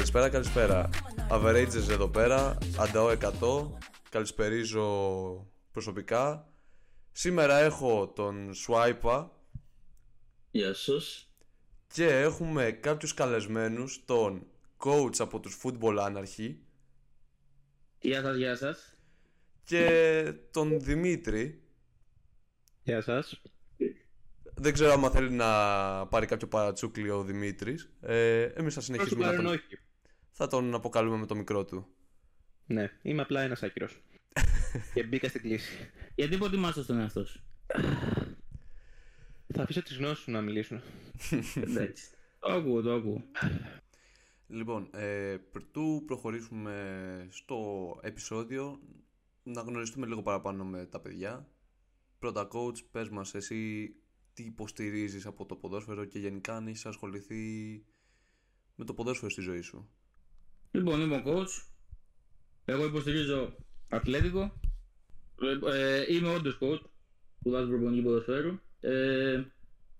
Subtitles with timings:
[0.00, 0.88] Καλησπέρα, καλησπέρα.
[1.30, 3.70] Averages εδώ πέρα, ανταώ 100.
[4.10, 4.86] Καλησπερίζω
[5.72, 6.48] προσωπικά.
[7.12, 9.28] Σήμερα έχω τον Swipe
[10.50, 11.28] Γεια σας.
[11.92, 14.46] και έχουμε κάποιους καλεσμένους, τον
[14.84, 16.54] coach από τους Football Anarchy
[18.00, 18.94] Γεια σας, γεια σας.
[19.64, 21.62] και τον Δημήτρη.
[22.82, 23.42] Γεια σας.
[24.54, 25.46] Δεν ξέρω αν θέλει να
[26.06, 27.92] πάρει κάποιο παρατσούκλι ο Δημήτρης.
[28.00, 29.78] Ε, εμείς θα Προς το συνεχίσουμε να παρόν τον, όχι.
[30.40, 31.86] Θα τον αποκαλούμε με το μικρό του.
[32.66, 34.00] Ναι, είμαι απλά ένας άκυρος.
[34.94, 35.90] και μπήκα στην κλίση.
[36.14, 37.42] Γιατί υποτιμάσαι τον εαυτό σου;
[39.54, 40.80] Θα αφήσω τις γνώσεις σου να μιλήσουν.
[41.66, 42.10] Εντάξει.
[42.38, 43.24] Το ακούω, το ακούω.
[44.46, 47.58] Λοιπόν, ε, πρωτού προχωρήσουμε στο
[48.02, 48.80] επεισόδιο,
[49.42, 51.48] να γνωριστούμε λίγο παραπάνω με τα παιδιά.
[52.18, 53.94] Πρώτα, coach, πες μας εσύ
[54.32, 57.84] τι υποστηρίζεις από το ποδόσφαιρο και γενικά αν έχεις ασχοληθεί
[58.74, 59.90] με το ποδόσφαιρο στη ζωή σου.
[60.70, 61.62] Λοιπόν, είμαι ο coach.
[62.64, 63.54] Εγώ υποστηρίζω
[63.88, 64.60] Ατλέτικο.
[65.42, 66.80] Ε, ε, είμαι όντως coach.
[67.38, 68.58] Σπουδάζω προπονητική ποδοσφαίρου.
[68.80, 69.44] Ε,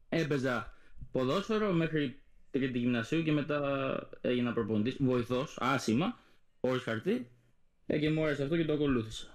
[0.09, 0.75] έπαιζα
[1.13, 6.19] ποδόσφαιρο μέχρι τρίτη γυμνασίου και μετά έγινα προπονητής, βοηθός, άσημα,
[6.61, 7.31] χωρίς χαρτί.
[7.87, 9.27] Ε, και μου άρεσε αυτό και το ακολούθησα.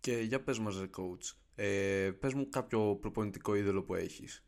[0.00, 4.44] Και για πες μας ρε coach, ε, πες μου κάποιο προπονητικό είδωλο που έχεις.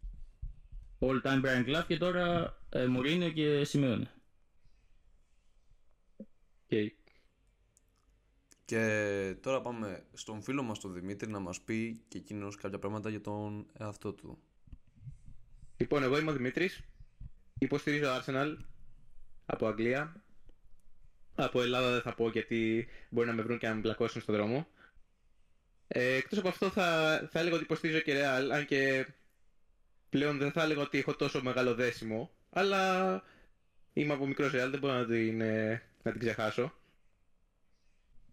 [0.98, 4.11] All time Brian Clough και τώρα ε, Μουρίνιο και Σιμεώνε.
[6.71, 6.93] Και
[8.65, 13.11] Και τώρα πάμε στον φίλο μας τον Δημήτρη να μας πει και εκείνος κάποια πράγματα
[13.11, 14.39] για τον εαυτό του.
[15.77, 16.81] Λοιπόν, εγώ είμαι ο Δημήτρης.
[17.59, 18.57] Υποστηρίζω Arsenal
[19.47, 20.23] από Αγγλία.
[21.35, 24.34] Από Ελλάδα δεν θα πω γιατί μπορεί να με βρουν και να με μπλακώσουν στον
[24.34, 24.69] δρόμο.
[25.89, 29.06] Ε, εκτός από αυτό θα, θα έλεγα ότι υποστηρίζω και Real, αν και
[30.09, 32.31] πλέον δεν θα έλεγα ότι έχω τόσο μεγάλο δέσιμο.
[32.50, 33.23] Αλλά
[33.93, 36.72] είμαι από μικρός Real, δεν μπορώ να την, ε, να την ξεχάσω.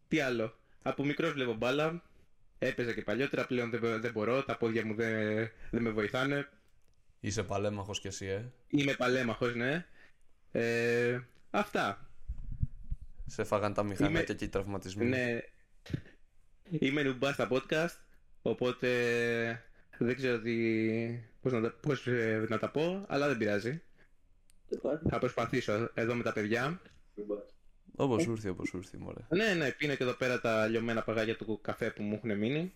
[0.08, 2.02] Τι άλλο; Από μικρός βλέπω μπάλα.
[2.60, 4.44] Έπαιζα και παλιότερα, πλέον δεν, δεν μπορώ.
[4.44, 6.50] Τα πόδια μου δεν, δεν με βοηθάνε.
[7.20, 9.86] Είσαι παλέμαχος κι εσύ, ε; Είμαι παλέμαχος, ναι.
[10.52, 11.20] Ε,
[11.50, 12.10] αυτά.
[13.26, 15.06] Σε φάγαν τα μηχανάκια Είμαι- και οι τραυματισμοί.
[15.06, 15.40] Ναι.
[16.70, 17.96] Είμαι νουμπά στα podcast,
[18.42, 18.88] οπότε
[19.98, 20.56] δεν ξέρω τι,
[21.42, 23.82] πώς, να τα, πώς ε, να τα πω, αλλά δεν πειράζει.
[25.10, 26.82] Θα προσπαθήσω εδώ με τα παιδιά.
[28.00, 29.26] Όπως σου ήρθε, όπως σου ήρθε, μωρέ.
[29.30, 32.74] Ναι, ναι, πίνω και εδώ πέρα τα λιωμένα παγάκια του καφέ που μου έχουν μείνει.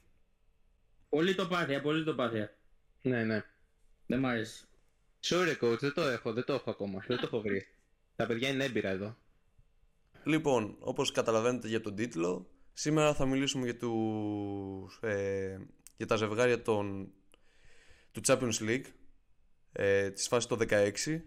[1.09, 2.53] Πολύ το πάθεια, πολύ το πάθεια.
[3.01, 3.43] Ναι, ναι.
[4.05, 4.65] Δεν μ' αρέσει.
[5.23, 7.67] Sorry coach, δεν το έχω, δεν το έχω ακόμα, δεν το έχω βρει.
[8.15, 9.17] Τα παιδιά είναι έμπειρα εδώ.
[10.23, 15.57] Λοιπόν, όπως καταλαβαίνετε για τον τίτλο, σήμερα θα μιλήσουμε για, τους, ε,
[15.97, 17.11] για τα ζευγάρια των,
[18.11, 18.85] του Champions League
[19.71, 21.21] ε, της φάσης το 16.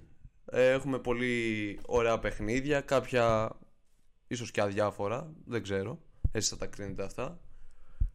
[0.47, 3.57] Ε, έχουμε πολύ ωραία παιχνίδια, κάποια
[4.27, 6.03] ίσως και αδιάφορα, δεν ξέρω.
[6.33, 7.41] Εσείς θα τα κρίνετε αυτά.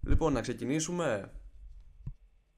[0.08, 1.32] Λοιπόν, να ξεκινήσουμε.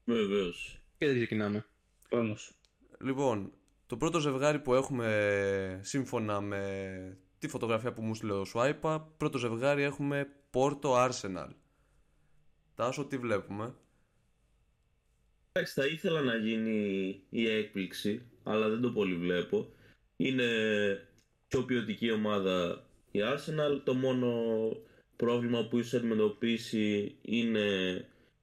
[0.04, 0.82] Βεβαίως.
[0.98, 1.66] Και δεν ξεκινάμε.
[2.08, 2.54] Πάμε σου.
[3.00, 3.52] Λοιπόν,
[3.86, 9.38] το πρώτο ζευγάρι που έχουμε σύμφωνα με τη φωτογραφία που μου στείλε ο Swipe, πρώτο
[9.38, 11.48] ζευγάρι έχουμε Porto Arsenal.
[12.74, 13.74] Τάσο, τι βλέπουμε;
[15.52, 19.72] Εντάξει, θα ήθελα να γίνει η έκπληξη, αλλά δεν το πολύ βλέπω.
[20.16, 20.48] Είναι
[21.48, 23.80] πιο ποιοτική ομάδα η Arsenal.
[23.84, 24.30] Το μόνο
[25.16, 27.64] πρόβλημα που ίσως αντιμετωπίσει είναι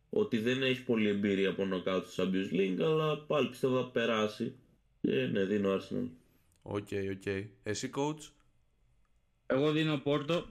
[0.10, 4.56] ότι δεν έχει πολλή εμπειρία από νοκάουτ στο Champions League, αλλά πάλι πιστεύω θα περάσει.
[5.02, 6.08] Και ναι, δίνω Arsenal.
[6.62, 7.46] OK, OK.
[7.64, 8.30] Εσύ, coach;
[9.48, 10.46] Εγώ δίνω Πόρτο,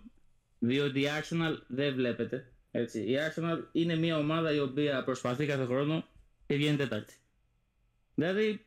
[0.58, 2.52] διότι η Arsenal δεν βλέπεται.
[2.70, 3.00] Έτσι.
[3.00, 6.04] Η Arsenal είναι μια ομάδα η οποία προσπαθεί κάθε χρόνο
[6.46, 7.14] και βγαίνει τέταρτη.
[8.14, 8.64] Δηλαδή,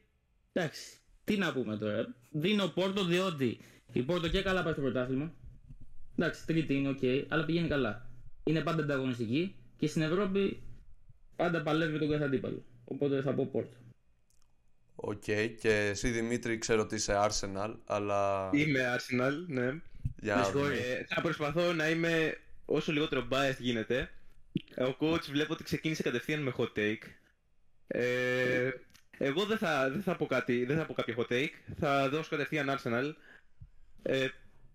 [0.54, 2.16] εντάξει, τι να πούμε τώρα.
[2.32, 3.60] Δίνω Πόρτο διότι
[3.92, 5.34] η Πόρτο και καλά πάει στο πρωτάθλημα.
[6.18, 8.10] Εντάξει, τρίτη είναι οκ, αλλά πηγαίνει καλά.
[8.44, 10.64] Είναι πάντα ανταγωνιστική και στην Ευρώπη
[11.36, 12.64] πάντα παλεύει με τον κάθε αντίπαλο.
[12.86, 13.78] Οπότε θα πω Πόρτο.
[14.96, 15.24] Οκ.
[15.60, 18.50] Και εσύ, Δημήτρη, ξέρω ότι είσαι Arsenal, αλλά...
[18.54, 19.82] Είμαι Arsenal, ναι.
[20.20, 20.66] Για Με να δούμε.
[20.66, 20.80] συγχωρείς.
[20.80, 24.10] Ε, θα προσπαθώ να είμαι όσο λιγότερο biased γίνεται.
[24.78, 27.02] Ο coach βλέπω ότι ξεκίνησε κατευθείαν με hot take.
[27.88, 28.70] Ε,
[29.18, 31.50] εγώ δεν θα, δεν θα πω κάτι, δεν θα πω κάποιο hot take.
[31.80, 33.14] Θα δώσω κατευθείαν Arsenal.
[34.02, 34.28] Ε,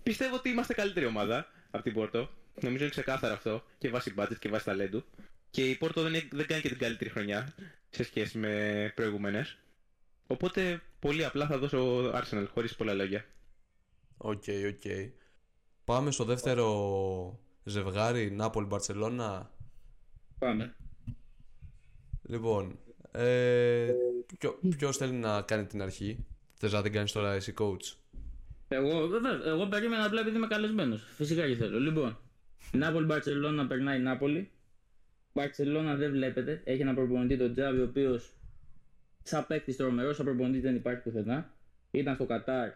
[0.07, 2.29] πιστεύω ότι είμαστε καλύτερη ομάδα από την Porto.
[2.61, 5.05] Νομίζω είναι ξεκάθαρο αυτό και βάσει budget και βάσει ταλέντου.
[5.51, 7.55] Και η Porto δεν, είναι- δεν κάνει και την καλύτερη χρονιά
[7.91, 9.59] σε σχέση με προηγούμενες.
[10.27, 13.25] Οπότε πολύ απλά θα δώσω Arsenal χωρίς πολλά λόγια.
[14.17, 15.13] OK, OK.
[15.85, 19.51] Πάμε στο δεύτερο ζευγάρι, Νάπολη-Μπαρτσελώνα.
[20.39, 20.75] Πάμε.
[22.23, 22.79] Λοιπόν,
[23.13, 23.93] ε,
[24.39, 27.95] ποιο, ποιος θέλει να κάνει την αρχή; Θες να την κάνεις τώρα εσύ coach;
[28.69, 31.03] Εγώ, βέβαια, εγώ περίμενα απλά επειδή είμαι καλεσμένος.
[31.15, 31.79] Φυσικά και θέλω.
[31.79, 32.19] Λοιπόν,
[32.73, 34.51] Νάπολη Μπαρσελόνα περνάει η Νάπολη.
[35.33, 36.61] Μπαρσελόνα δεν βλέπετε.
[36.65, 38.31] Έχει ένα προπονητή τον Τζάβι, ο οποίος
[39.23, 41.55] σαν παίκτης τρομερός, σαν προπονητής δεν υπάρχει πουθενά.
[41.91, 42.71] Ήταν στο Κατάρ,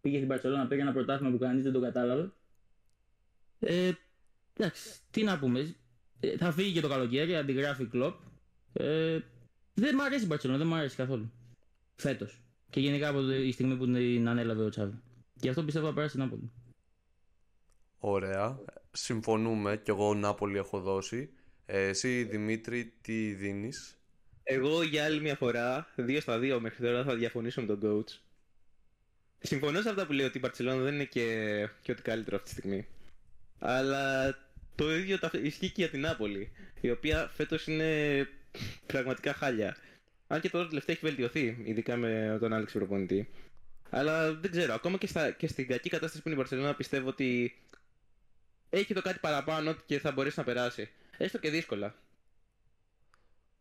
[0.00, 2.32] πήγε στην Μπαρσελόνα, πήγε ένα πρωτάθλημα που κανείς δεν το κατάλαβε.
[3.58, 3.90] Ε,
[4.56, 5.74] εντάξει, τι να πούμε.
[6.20, 8.14] Ε, θα φύγει και το καλοκαίρι, αντιγράφει κλοπ.
[8.72, 9.18] Ε,
[9.74, 11.32] δεν μ' αρέσει η Μπαρσελόνα, δεν μ' αρέσει καθόλου.
[11.94, 12.42] Φέτος.
[12.70, 15.02] Και γενικά από τη στιγμή που την ανέλαβε ο Τσάβη.
[15.42, 16.50] Γι' αυτό πιστεύω θα περάσει η Νάπολη.
[17.98, 18.58] Ωραία.
[18.92, 21.30] Συμφωνούμε κι εγώ Νάπολη έχω δώσει.
[21.66, 23.96] Ε, εσύ Δημήτρη τι δίνεις;
[24.42, 28.18] Εγώ για άλλη μια φορά, 2 στα 2 μέχρι τώρα θα διαφωνήσω με τον coach.
[29.38, 32.48] Συμφωνώ σε αυτά που λέει ότι η Barcelona δεν είναι και, και ό,τι καλύτερο αυτή
[32.48, 32.86] τη στιγμή.
[33.58, 34.34] Αλλά
[34.74, 36.50] το ίδιο τα- ισχύει και για την Νάπολη,
[36.80, 38.28] η οποία φέτος είναι
[38.86, 39.76] πραγματικά χάλια.
[40.26, 43.28] Αν και τώρα τελευταία έχει βελτιωθεί, ειδικά με τον Άλεξ προπονητή.
[43.94, 47.08] Αλλά δεν ξέρω, ακόμα και, στα, και στην κακή κατάσταση που είναι η Barcelona πιστεύω
[47.08, 47.58] ότι
[48.70, 50.90] έχει το κάτι παραπάνω και θα μπορέσει να περάσει.
[51.16, 51.94] Έστω και δύσκολα.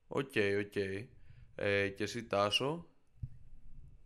[0.07, 0.75] OK, OK.
[1.55, 2.85] Ε, και εσύ Τάσο;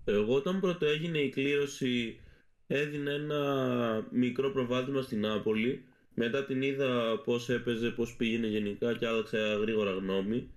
[0.05, 2.19] Εγώ όταν πρωτοέγινε η κλήρωση
[2.67, 5.85] έδινε ένα μικρό προβάδισμα στην Νάπολη.
[6.13, 10.49] Μετά την είδα πώς έπαιζε, πώς πήγαινε γενικά και άλλαξα γρήγορα γνώμη.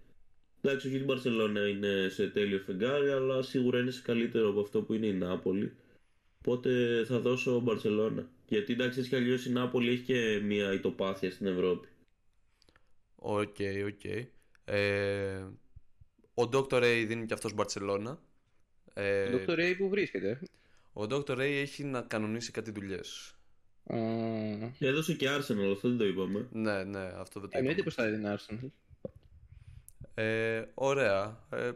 [0.63, 4.83] Εντάξει, όχι η Μπαρσελόνα είναι σε τέλειο φεγγάρι, αλλά σίγουρα είναι σε καλύτερο από αυτό
[4.83, 5.73] που είναι η Νάπολη.
[6.39, 8.29] Οπότε θα δώσω Μπαρσελόνα.
[8.49, 11.89] Γιατί εντάξει, έτσι κι αλλιώς η Νάπολη έχει και μια ηττοπάθεια στην Ευρώπη.
[13.15, 13.57] OK,
[13.87, 14.05] OK.
[14.65, 15.39] Ε,
[16.35, 16.73] ο Dr.
[16.83, 18.19] Ray δίνει και αυτός Μπαρτσελόνα.
[18.95, 19.51] Ε, Ο Dr.
[19.59, 20.39] Ray που βρίσκεται.
[20.93, 21.31] ο Dr.
[21.31, 23.33] Ray έχει να κανονίσει κάτι δουλειές.
[23.85, 23.97] Α,
[24.79, 26.49] Έδωσε και Arsenal, αυτό δεν το είπαμε.
[26.53, 27.83] Ναι, ναι, αυτό δεν το Εννοείται είπαμε.
[27.83, 28.69] πως θα έδινε Arsenal.
[30.19, 31.47] Ε, ωραία.
[31.51, 31.71] Ε,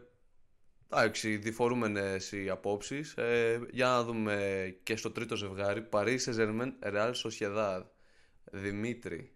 [0.93, 3.17] εντάξει, διφορούμενες οι απόψεις.
[3.17, 5.89] Ε, για να δούμε και στο τρίτο ζευγάρι.
[5.91, 7.83] Paris Saint-Germain, Real Sociedad.
[8.45, 9.33] Δημήτρη.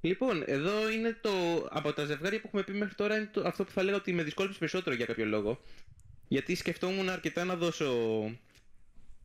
[0.00, 1.30] Λοιπόν, εδώ είναι το.
[1.70, 3.42] Από τα ζευγάρια που έχουμε πει μέχρι τώρα, είναι το...
[3.46, 5.60] αυτό που θα λέγα ότι με δυσκόλεψε περισσότερο για κάποιο λόγο.
[6.28, 7.86] Γιατί σκεφτόμουν αρκετά να δώσω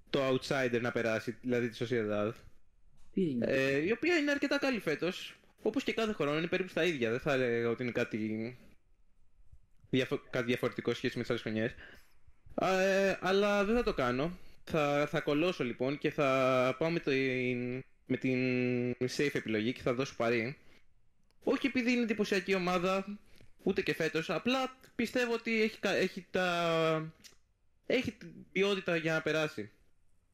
[0.09, 2.31] το outsider να περάσει, δηλαδή τη Sociedad.
[3.13, 5.36] Τι έγινε; Ε, η οποία είναι αρκετά καλή φέτος.
[5.61, 7.09] Όπως και κάθε χρόνο, είναι περίπου στα ίδια.
[7.09, 8.57] Δεν θα έλεγα ότι είναι κάτι,
[9.89, 10.17] διαφο...
[10.29, 11.71] κάτι διαφορετικό σχέση με τις άλλες χρονιές.
[12.61, 14.37] Ε, αλλά δεν θα το κάνω.
[14.63, 18.37] Θα, θα κολλώσω λοιπόν και θα πάω με, την, με την
[19.17, 20.57] safe επιλογή και θα δώσω παρή.
[21.43, 23.19] Όχι επειδή είναι εντυπωσιακή ομάδα,
[23.63, 27.13] ούτε και φέτος, απλά πιστεύω ότι έχει, κα- έχει τα...
[27.85, 29.71] Έχει την ποιότητα για να περάσει.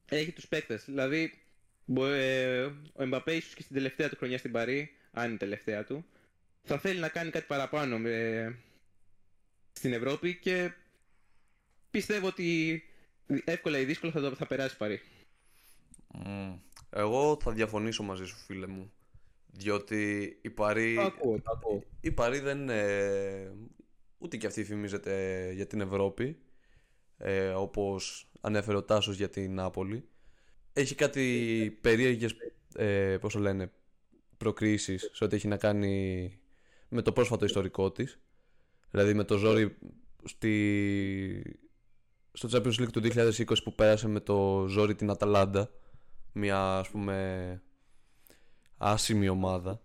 [0.08, 0.84] Έχει τους παίκτες.
[0.84, 1.43] Δηλαδή, μπο- ε,
[2.94, 6.04] ο Εμπαπέ ίσως και στην τελευταία του χρονιά στην Παρή, αν είναι η τελευταία του,
[6.62, 8.56] θα θέλει να κάνει κάτι παραπάνω με...
[9.72, 10.72] στην Ευρώπη και
[11.90, 12.82] πιστεύω ότι
[13.44, 15.00] εύκολα ή δύσκολα θα, το- θα περάσει η Παρή.
[16.08, 16.52] Μμ.
[16.90, 18.92] Εγώ θα διαφωνήσω μαζί σου φίλε μου.
[19.46, 21.82] Διότι η Παρή, Το ακούω, το ακούω.
[22.00, 23.52] η Παρή δεν είναι...
[24.18, 26.38] Ούτε και αυτή φημίζεται για την Ευρώπη.
[27.18, 30.08] Ε, όπως ανέφερε ο Τάσος για την Νάπολη.
[30.76, 32.34] Έχει κάτι περίεργες,
[32.74, 33.72] ε, πώς το λένε,
[34.36, 36.38] προκρίσεις σε ό,τι έχει να κάνει
[36.88, 38.18] με το πρόσφατο ιστορικό της.
[38.90, 39.76] Δηλαδή με το ζόρι
[40.24, 41.58] στη...
[42.32, 45.70] στο Champions League του 2020 που πέρασε με το ζόρι την Αταλάντα.
[46.32, 47.62] Μια ας πούμε
[48.76, 49.80] άσημη ομάδα.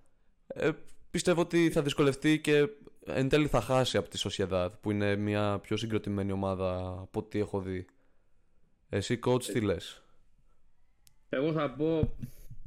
[0.47, 0.71] Ε,
[1.11, 2.67] πιστεύω ότι θα δυσκολευτεί και
[3.05, 7.39] εν τέλει θα χάσει από τη Sociedad που είναι μια πιο συγκροτημένη ομάδα από ό,τι
[7.39, 7.85] έχω δει.
[8.89, 10.03] Εσύ coach τι λες;
[11.29, 12.15] Εγώ θα πω.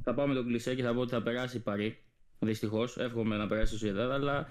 [0.03, 1.97] Θα πάω με τον κλεισέ και θα πω ότι θα περάσει η Παρί.
[2.39, 2.97] Δυστυχώς.
[2.97, 4.11] Εύχομαι να περάσει η Σοσιαδάδ.
[4.11, 4.47] Αλλά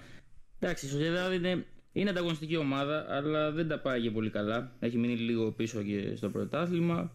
[0.59, 4.75] εντάξει, η Σοσιαδάδ είναι, είναι ανταγωνιστική ομάδα, αλλά δεν τα πάει και πολύ καλά.
[4.79, 7.11] Έχει μείνει λίγο πίσω και στο πρωτάθλημα.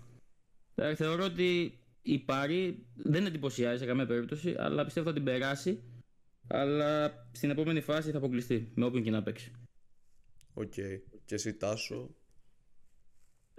[0.75, 5.83] Ε, Θεωρώ ότι η Παρί δεν εντυπωσιάζει σε καμία περίπτωση, αλλά πιστεύω θα την περάσει.
[6.47, 9.53] Αλλά στην επόμενη φάση θα αποκλειστεί με όποιον και να παίξει.
[10.55, 10.73] Οκ.
[11.25, 12.15] Και εσύ Τάσο.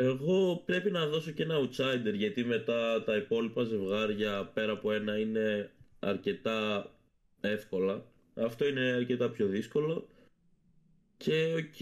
[0.01, 5.19] Εγώ πρέπει να δώσω και ένα outsider γιατί μετά τα υπόλοιπα ζευγάρια πέρα από ένα
[5.19, 6.91] είναι αρκετά
[7.41, 8.05] εύκολα.
[8.35, 10.07] Αυτό είναι αρκετά πιο δύσκολο.
[11.17, 11.75] Και οκ,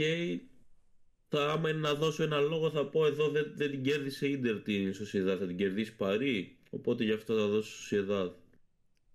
[1.27, 4.31] θα άμα είναι να δώσω ένα λόγο θα πω εδώ δεν, δεν την κέρδισε η
[4.31, 6.57] Ίντερ την Sociedad, θα την κερδίσει Παρί.
[6.69, 8.31] Οπότε γι' αυτό θα δώσω Sociedad.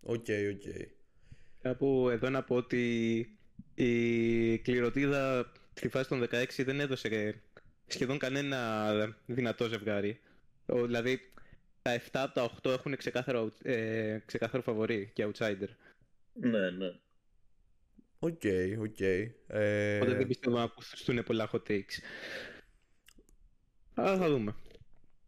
[0.02, 0.90] Οκ, οκ.
[1.62, 3.18] Κάπου εδώ να πω ότι
[3.74, 7.08] η κληρωτίδα στη φάση των 16 δεν έδωσε
[7.86, 10.20] σχεδόν κανένα δυνατό ζευγάρι.
[10.66, 11.20] Ο- Δηλαδή
[11.82, 15.68] τα 7 από τα 8 έχουν ξεκάθαρο, ε, ξεκάθαρο φαβορή και outsider.
[16.32, 16.94] Ναι, ναι.
[18.18, 18.42] Οκ,
[18.80, 19.00] οκ.
[19.46, 21.98] Ε, Οπότε δεν πιστεύω να ακουστούν πολλά hot takes.
[23.94, 24.54] Αλλά θα δούμε.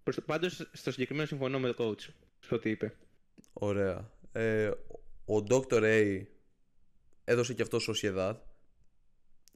[0.03, 2.09] Προς το, πάντως στο συγκεκριμένο συμφωνώ με το coach
[2.41, 2.95] στο τι είπε.
[3.53, 4.11] Ωραία.
[4.33, 4.67] Ε,
[5.25, 5.83] ο Dr.
[5.83, 6.23] A
[7.25, 8.35] έδωσε και αυτό Sociedad.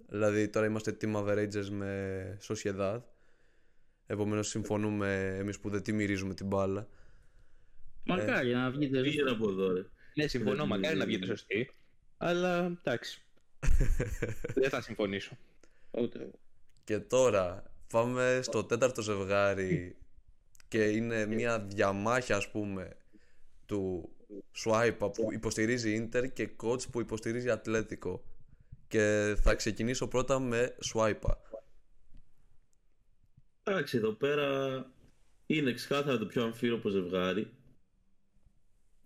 [0.08, 3.00] Δηλαδή τώρα είμαστε team averages με Sociedad.
[4.06, 6.88] Επομένως συμφωνούμε εμείς που δεν τη μυρίζουμε την μπάλα.
[8.04, 9.00] Μακάρι να βγείτε.
[9.02, 9.84] Πήγαινε από εδώ, ρε.
[10.14, 11.70] Ναι, συμφωνώ, Δεν μακάρι είναι- να βγείτε σωστή.
[12.16, 13.22] Αλλά εντάξει.
[14.54, 15.36] δεν θα συμφωνήσω.
[15.90, 16.38] Ούτε εγώ.
[16.84, 19.96] Και τώρα πάμε στο τέταρτο ζευγάρι
[20.68, 22.96] και είναι μια διαμάχη ας πούμε
[23.66, 24.10] του
[24.64, 28.24] Swipe που υποστηρίζει Inter και coach που υποστηρίζει Ατλέτικο
[28.88, 31.30] και θα ξεκινήσω πρώτα με Swipe
[33.62, 34.86] Εντάξει, εδώ πέρα
[35.46, 37.50] είναι ξεκάθαρα το πιο αμφίροπο ζευγάρι.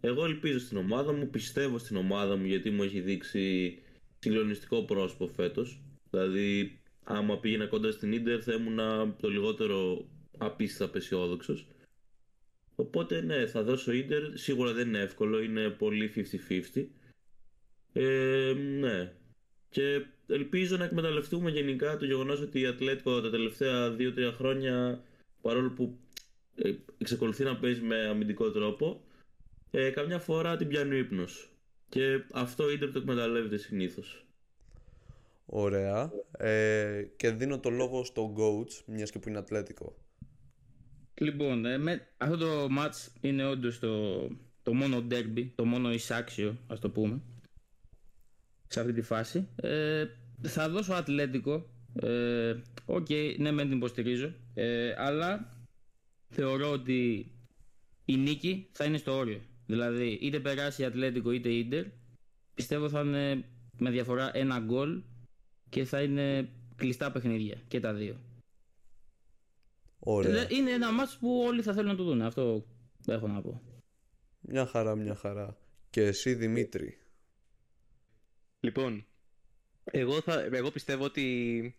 [0.00, 3.78] Εγώ ελπίζω στην ομάδα μου, πιστεύω στην ομάδα μου γιατί μου έχει δείξει
[4.18, 5.80] συγκλονιστικό πρόσωπο φέτος.
[6.10, 10.08] Δηλαδή, άμα πήγαινα κοντά στην Ίντερ θα ήμουν το λιγότερο
[10.38, 11.66] απίστευτα απεσιόδοξος.
[12.74, 14.36] Οπότε ναι, θα δώσω Ίντερ.
[14.38, 16.12] Σίγουρα δεν είναι εύκολο, είναι πολύ
[16.74, 16.86] 50-50.
[17.92, 19.12] Ε, ναι.
[19.72, 25.02] Και ελπίζω να εκμεταλλευτούμε γενικά το γεγονός ότι η Ατλέτικο τα τελευταία 2-3 χρόνια
[25.40, 25.98] παρόλο που
[26.54, 29.04] ε, εξακολουθεί να παίζει με αμυντικό τρόπο
[29.70, 31.50] ε, καμιά φορά την πιάνει ο ύπνος.
[31.88, 34.26] Και αυτό η Ίντερ το εκμεταλλεύεται συνήθως.
[35.46, 39.96] Ωραία ε, και δίνω το λόγο στον coach μιας και που είναι Ατλέτικο
[41.14, 44.28] Λοιπόν, ε, με, αυτό το match είναι όντως το,
[44.62, 47.20] το μόνο ντέρμπι, το μόνο ισάξιο, ας το πούμε,
[48.72, 49.48] σε αυτή τη φάση.
[49.56, 50.06] Ε,
[50.42, 51.66] θα δώσω Ατλέτικο.
[52.02, 53.06] Ε, Οκ,
[53.38, 54.34] ναι, μεν την υποστηρίζω.
[54.54, 55.48] Ε, αλλά
[56.28, 57.32] θεωρώ ότι
[58.04, 59.40] η νίκη θα είναι στο όριο.
[59.66, 61.84] Δηλαδή, είτε περάσει Ατλέτικο είτε Ίντερ,
[62.54, 63.44] πιστεύω θα είναι
[63.78, 65.02] με διαφορά ένα γκολ
[65.68, 68.16] και θα είναι κλειστά παιχνίδια και τα δύο.
[69.98, 72.22] Ωραία Ε, Είναι ένα μάτς που όλοι θα θέλουν να το δουν.
[72.22, 72.66] Αυτό
[73.06, 73.62] έχω να πω.
[74.40, 75.56] Μια χαρά μια χαρά
[75.90, 77.01] Και εσύ Δημήτρη
[78.64, 79.06] Λοιπόν,
[79.84, 81.76] εγώ, θα, εγώ πιστεύω ότι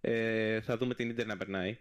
[0.00, 1.78] ε, θα δούμε την Ίντερ να περνάει.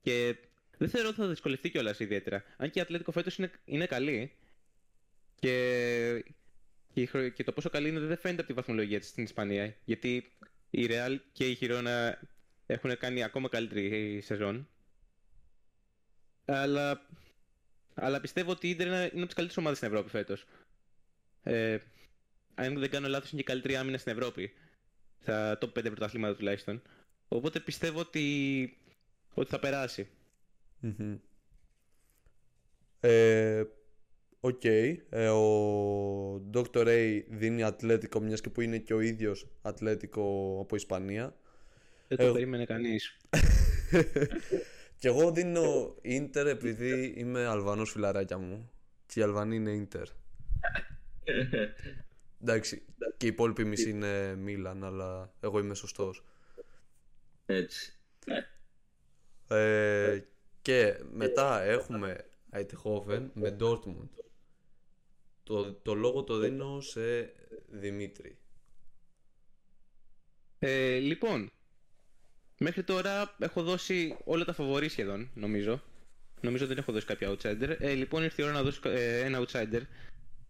[0.00, 0.36] Και
[0.78, 2.44] δεν θεωρώ ότι θα δυσκολευτεί κιόλας ιδιαίτερα.
[2.56, 4.32] Αν και η Ατλέτικο φέτος είναι, είναι καλή.
[5.40, 6.24] Και,
[6.92, 9.24] και, η χρο- και το πόσο καλή είναι δεν φαίνεται από τη βαθμολογία της στην
[9.24, 9.76] Ισπανία.
[9.84, 10.32] Γιατί
[10.70, 12.20] η Real και η Χιρόνα
[12.66, 14.68] έχουν κάνει ακόμα καλύτερη σεζόν.
[16.44, 17.06] Αλλά,
[17.94, 20.44] αλλά πιστεύω ότι η Ίντερ είναι είναι από τις καλύτερες ομάδες στην Ευρώπη φέτος.
[21.42, 21.78] Ε,
[22.54, 24.52] αν δεν κάνω λάθος είναι και η καλύτερη άμυνα στην Ευρώπη.
[25.20, 26.82] Στα top 5 πρωταθλήματα τουλάχιστον.
[27.28, 28.76] Οπότε πιστεύω ότι,
[29.34, 30.08] ότι θα περάσει.
[30.80, 31.16] Μμμ.
[33.00, 33.64] Ε,
[34.40, 34.64] Οκ.
[34.64, 36.86] Ε, ο Dr.
[36.86, 41.36] A δίνει Ατλέτικο μιας και που είναι και ο ίδιος Ατλέτικο από Ισπανία.
[42.08, 43.16] Δεν το Εγώ- περίμενε κανείς.
[44.98, 48.70] Και εγώ δίνω Ίντερ επειδή είμαι Αλβανός φιλαράκια μου.
[49.06, 50.06] Και οι Αλβανοί είναι Ίντερ.
[52.44, 52.82] Εντάξει,
[53.16, 56.24] και οι υπόλοιποι μισοί είναι Μίλαν, αλλά εγώ είμαι σωστός.
[57.46, 57.92] Έτσι.
[59.48, 60.20] Ε,
[60.62, 64.08] και μετά έχουμε Αιτεχόφεν με Dortmund.
[65.42, 67.32] Το, το λόγο το δίνω σε
[67.68, 68.38] Δημήτρη.
[70.58, 71.50] Ε, λοιπόν,
[72.58, 75.82] μέχρι τώρα έχω δώσει όλα τα φαβορή σχεδόν, νομίζω.
[76.40, 77.76] Νομίζω δεν έχω δώσει κάποια outsider.
[77.78, 79.80] Ε, λοιπόν, ήρθε η ώρα να δώσω ε, ένα outsider.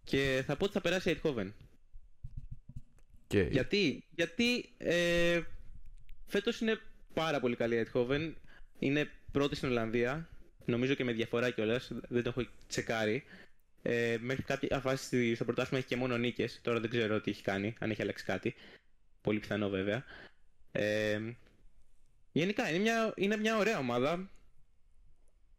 [0.03, 1.51] Και θα πω ότι θα περάσει η Eindhoven.
[3.27, 5.41] Και Γιατί, γιατί ε,
[6.27, 6.79] φέτος είναι
[7.13, 8.33] πάρα πολύ καλή η Eindhoven.
[8.79, 10.29] Είναι πρώτη στην Ολλανδία.
[10.65, 11.91] Νομίζω και με διαφορά κιόλας.
[12.07, 13.23] Δεν το έχω τσεκάρει.
[13.81, 16.59] Ε, μέχρι κάποια φάση στη- στο πρωτάθλημα έχει και μόνο νίκες.
[16.63, 18.55] Τώρα δεν ξέρω τι έχει κάνει, αν έχει αλλάξει κάτι.
[19.21, 20.03] Πολύ πιθανό βέβαια.
[20.71, 21.21] Ε,
[22.31, 24.29] γενικά είναι μια, είναι μια ωραία ομάδα.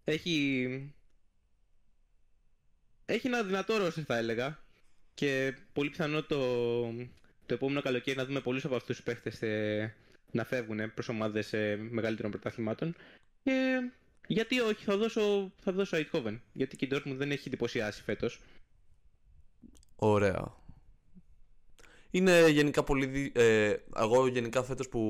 [0.04, 0.94] Έχει,
[3.06, 4.58] έχει ένα δυνατό ρόστερ θα έλεγα.
[5.14, 6.38] Και πολύ πιθανό το,
[7.46, 9.94] το επόμενο καλοκαίρι να δούμε πολλούς από αυτούς τους παίχτες ε,
[10.30, 12.94] να φεύγουν προς ομάδες ε, μεγαλύτερων πρωταθλημάτων.
[13.42, 13.80] Και
[14.26, 16.38] γιατί όχι, θα δώσω, θα δώσω Eindhoven.
[16.52, 18.40] Γιατί και η Dortmund δεν έχει εντυπωσιάσει φέτος.
[19.96, 20.54] Ωραία.
[22.10, 23.06] Είναι γενικά πολύ.
[23.06, 25.00] δι- Ε, εγώ γενικά φέτος που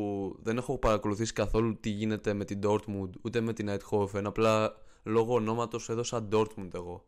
[0.43, 4.23] δεν έχω παρακολουθήσει καθόλου τι γίνεται με την Dortmund ούτε με την Eindhoven.
[4.25, 7.07] Απλά λόγω ονόματος έδωσα Dortmund εγώ.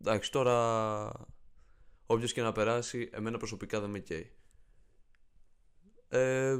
[0.00, 1.10] Εντάξει, τώρα
[2.10, 4.30] όποιος και να περάσει, εμένα προσωπικά δεν με καίει.
[6.08, 6.58] Ε,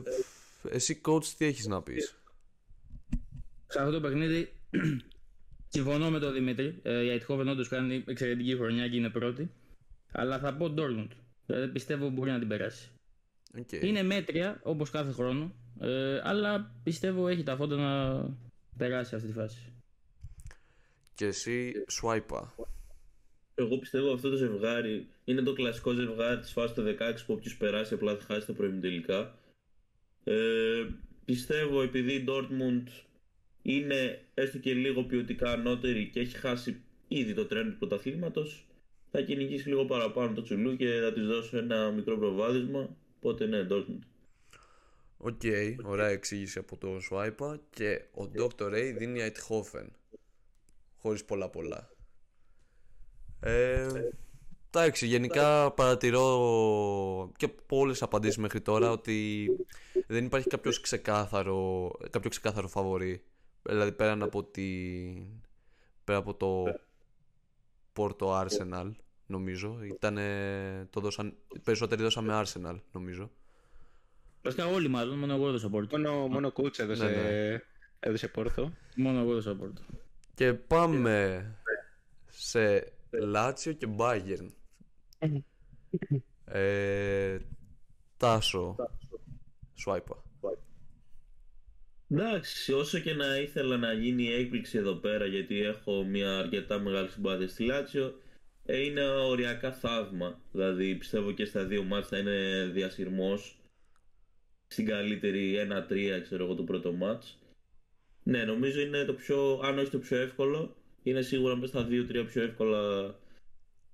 [0.70, 2.22] εσύ coach τι έχεις να πεις;
[3.66, 4.52] Σε αυτό το παιχνίδι
[5.74, 6.80] συμφωνώ με τον Δημήτρη.
[6.82, 9.50] Ε, η Αϊντχόβεν όντως κάνει εξαιρετική χρονιά και είναι πρώτη.
[10.12, 11.10] Αλλά θα πω Dortmund.
[11.46, 12.90] Δηλαδή πιστεύω μπορεί να την περάσει.
[13.58, 13.72] Οκ.
[13.72, 15.54] Είναι μέτρια όπως κάθε χρόνο.
[15.80, 18.24] Ε, αλλά πιστεύω έχει τα φόντα να
[18.76, 19.72] περάσει αυτή τη φάση.
[21.14, 22.54] Και εσύ Σουάιπα.
[23.60, 27.56] Εγώ πιστεύω αυτό το ζευγάρι είναι το κλασικό ζευγάρι της φάσης των 16 που όποιος
[27.56, 29.38] περάσει απλά θα χάσει στα προημιτελικά.
[30.24, 30.86] Ε,
[31.24, 32.82] πιστεύω επειδή η Dortmund
[33.62, 38.66] είναι έστω και λίγο ποιοτικά ανώτερη και έχει χάσει ήδη το τρένο του πρωταθλήματος
[39.10, 43.46] θα κυνηγήσει λίγο παραπάνω το Τσου Λου και θα της δώσω ένα μικρό προβάδισμα οπότε
[43.46, 44.02] ναι Dortmund.
[45.16, 45.42] Οκ,
[45.84, 48.64] ωραία εξήγηση από το Σουάιπα και ο Dr.
[48.64, 49.86] A δίνει Eindhoven
[50.96, 51.90] χωρίς πολλά πολλά.
[53.40, 53.86] Ε,
[54.70, 59.48] εντάξει, γενικά παρατηρώ και από όλες τις απαντήσεις μέχρι τώρα ότι
[60.06, 63.22] δεν υπάρχει κάποιος ξεκάθαρο, κάποιο ξεκάθαρο φαβορή.
[63.62, 64.66] Δηλαδή πέραν από, τη,
[66.04, 66.64] πέρα από το
[67.96, 68.90] Porto Arsenal,
[69.26, 69.78] νομίζω.
[69.82, 73.30] Ήτανε, το δώσαν, περισσότεροι δώσαμε Arsenal, νομίζω.
[74.42, 75.98] Βασικά όλοι μάλλον, μόνο εγώ έδωσα Πόρτο.
[75.98, 77.62] Μόνο, μόνο coach έδωσε, Ναι, ναι.
[78.00, 78.72] έδωσε Πόρτο.
[78.96, 79.82] Μόνο εγώ έδωσα Πόρτο.
[80.34, 81.44] Και πάμε
[82.26, 84.48] σε Λάτσιο και Bayern.
[86.44, 87.38] Ε,
[88.16, 88.76] Τάσο.
[89.74, 90.22] Σουάιπα.
[92.10, 96.78] Εντάξει, όσο και να ήθελα να γίνει η έκπληξη εδώ πέρα γιατί έχω μια αρκετά
[96.78, 98.14] μεγάλη συμπάθεια στη Λάτσιο
[98.64, 100.40] ε, είναι οριακά θαύμα.
[100.52, 103.60] Δηλαδή πιστεύω και στα δύο μάτς θα είναι διασυρμός
[104.66, 107.38] στην καλύτερη 1-3 ξέρω εγώ το πρώτο μάτς.
[108.22, 110.76] Ναι, νομίζω είναι το πιο, αν όχι το πιο εύκολο,
[111.08, 113.14] είναι σίγουρα μέσα στα 2-3 πιο εύκολα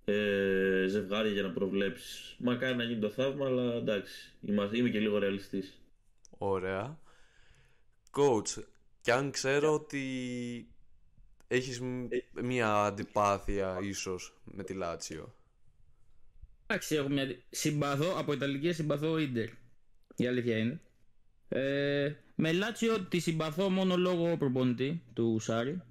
[0.05, 2.37] ε, ζευγάρια για να προβλέψεις.
[2.39, 5.79] Μακάρι να γίνει το θαύμα, αλλά εντάξει, είμαι, είμαι και λίγο ρεαλιστής.
[6.39, 6.99] Ωραία.
[8.11, 8.63] Coach,
[9.01, 10.69] κι αν ξέρω ότι
[11.49, 12.09] έχεις μ-
[12.43, 15.35] μία αντιπάθεια ίσως με τη Λάτσιο.
[16.67, 17.37] Εντάξει, έχω μια.
[17.51, 19.49] Συμπαθώ, από Ιταλική συμπαθώ Ιντερ.
[20.17, 20.81] Η αλήθεια είναι.
[21.49, 25.83] Ε, με Λάτσιο τη συμπαθώ μόνο λόγω προπονητή του Σάρι.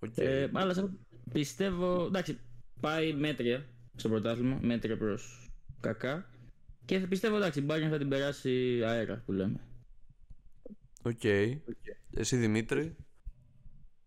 [0.00, 0.16] Οκ.
[0.16, 0.90] Ε, αλλά σε-
[1.32, 2.04] πιστεύω.
[2.06, 2.38] Εντάξει,
[2.80, 6.30] πάει μέτρια στο πρωτάθλημα, μέτρια προς κακά.
[6.84, 9.60] Και θα πιστεύω εντάξει, η Bayern θα την περάσει αέρα που λέμε.
[11.02, 11.24] Οκ.
[12.14, 12.96] Εσύ Δημήτρη.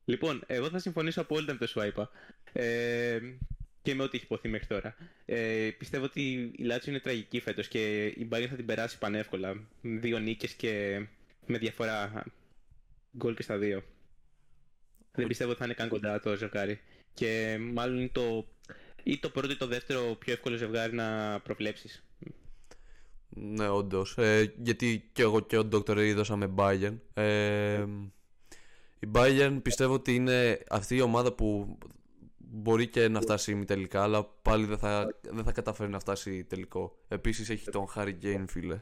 [0.06, 2.10] Λοιπόν, εγώ θα συμφωνήσω απόλυτα με το Σουάιπα.
[2.53, 3.19] Ε,
[3.82, 4.95] και με ό,τι έχει ειπωθεί μέχρι τώρα.
[5.25, 9.53] Ε, πιστεύω ότι η Λάτσιο είναι τραγική φέτος και η Bayern θα την περάσει πανεύκολα.
[9.82, 11.06] Με Δύο νίκες και
[11.45, 12.23] με διαφορά
[13.17, 13.84] γκολ και στα δύο.
[15.15, 16.80] Δεν πιστεύω ότι θα είναι καν κοντά το ζευγάρι.
[17.13, 18.47] Και μάλλον είναι το,
[19.04, 22.04] ή το πρώτο ή το δεύτερο πιο εύκολο ζευγάρι να προβλέψεις.
[23.30, 24.17] Ναι, όντως.
[24.17, 25.89] Ε, γιατί και εγώ και ο Dr.
[25.89, 26.97] Ray δώσαμε Bayern.
[27.13, 27.86] Ε,
[28.99, 31.78] η Bayern πιστεύω ότι είναι αυτή η ομάδα που
[32.38, 36.97] μπορεί και να φτάσει τελικά, αλλά πάλι δεν θα, δεν θα καταφέρει να φτάσει τελικό.
[37.08, 38.82] Επίσης έχει τον Harry Kane, φίλε.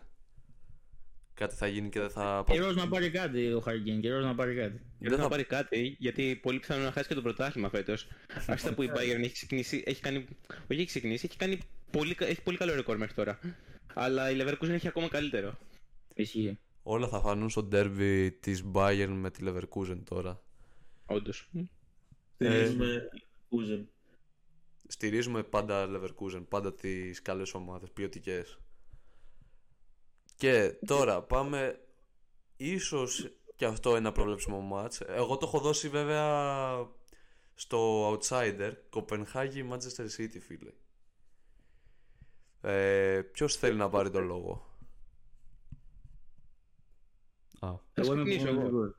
[1.42, 2.44] Κάτι θα γίνει και δεν θα...
[2.52, 4.72] Καιρός να πάρει κάτι ο Χαρικέν, καιρός να πάρει κάτι.
[4.78, 8.08] Δεν Δεν θα θα- πάρει κάτι, γιατί πολύ πιθανό να χάσει και το πρωτάθλημα φέτος.
[8.48, 10.18] Άστα που η Bayern έχει ξεκινήσει, έχει κάνει.
[10.48, 11.60] Όχι, έχει ξεκινήσει, έχει κάνει
[11.92, 13.40] πολύ, κα- έχει πολύ καλό ρεκόρ μέχρι τώρα.
[13.94, 15.58] Αλλά η Leverkusen έχει ακόμα καλύτερο.
[16.16, 16.60] Ισχύει.
[16.84, 20.42] Όλα θα φανούν στο derby της Bayern με τη Leverkusen τώρα.
[21.06, 21.50] Όντως.
[22.36, 23.84] Στηρίζουμε Leverkusen.
[24.88, 28.58] Στηρίζουμε πάντα Leverkusen, πάντα τις καλές ομάδες, ποιοτικές.
[30.42, 31.80] Και τώρα πάμε
[32.58, 35.02] ίσως και αυτό ένα προβλέψιμο μάτς.
[35.02, 36.72] Εγώ το έχω δώσει βέβαια
[37.54, 40.72] στο outsider, Κοπενχάγη Manchester City φίλε.
[42.62, 44.66] Ε, ποιος θέλει να πάρει το λόγο;
[47.60, 48.60] Α, Εγώ είμαι ξεκινήσω εγώ.
[48.62, 48.96] υπομονητικός.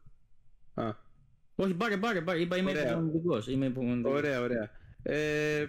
[0.75, 0.97] Α,
[1.55, 2.41] Όχι, πάρε, πάρε, πάρε.
[2.41, 2.91] Είπα είμαι Ωραία.
[2.91, 3.49] υπομονητικός.
[3.49, 4.19] Είμαι υπομονητικός.
[4.19, 4.71] ωραία, ωραία.
[5.03, 5.67] Ε,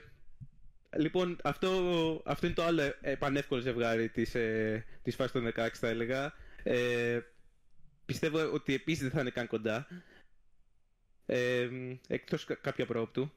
[0.97, 5.67] λοιπόν, αυτό, αυτό είναι το άλλο ε, πανεύκολο ζευγάρι της, ε, της φάσης των 16
[5.73, 6.33] θα έλεγα.
[6.63, 7.19] Ε,
[8.05, 9.87] πιστεύω ότι επίσης δεν θα είναι καν κοντά.
[11.25, 11.69] Ε,
[12.07, 13.31] εκτός κα- κάποια προόπτου.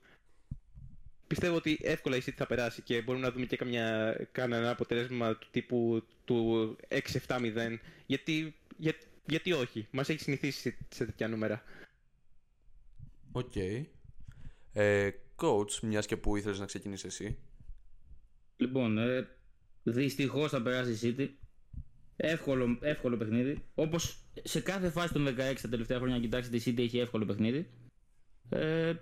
[1.27, 5.37] Πιστεύω ότι εύκολα η City θα περάσει και μπορούμε να δούμε και καμιά, κανένα αποτέλεσμα
[5.37, 7.79] του τύπου του 6-7-0.
[8.07, 8.95] Γιατί, για,
[9.27, 11.63] γιατί όχι, μας έχει συνηθίσει σε, σε τέτοια νούμερα.
[13.33, 13.57] οκ.
[14.73, 17.39] Ε, coach, μιας και που ήθελες να ξεκινήσεις εσύ;
[18.57, 19.29] Λοιπόν, ε,
[19.83, 21.29] δυστυχώς θα περάσει η City.
[22.17, 23.65] Εύκολο, εύκολο παιχνίδι.
[23.75, 27.71] Όπως σε κάθε φάση των 16 τα τελευταία χρόνια, κοιτάξτε, η City έχει εύκολο παιχνίδι.
[28.49, 28.95] Ε,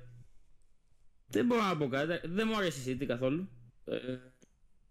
[1.27, 2.29] δεν μπορώ να πω κάτι.
[2.29, 3.49] Δεν μου αρέσει η City καθόλου.
[3.85, 4.17] Ε,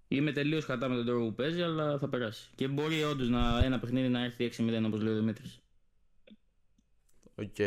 [0.08, 2.50] είμαι τελείως κατά με τον τρόπο που παίζει, αλλά θα περάσει.
[2.56, 3.28] Και μπορεί όντως
[3.64, 5.62] ένα παιχνίδι να έρθει 6-0 όπως λέει ο Δημήτρης.
[7.36, 7.60] Οκ.